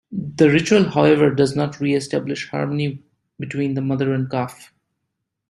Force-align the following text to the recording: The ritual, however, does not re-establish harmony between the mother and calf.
The 0.11 0.49
ritual, 0.49 0.89
however, 0.89 1.29
does 1.29 1.55
not 1.55 1.79
re-establish 1.79 2.49
harmony 2.49 3.03
between 3.39 3.75
the 3.75 3.81
mother 3.83 4.15
and 4.15 4.27
calf. 4.31 4.73